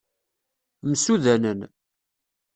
Msudanen. 0.89 1.61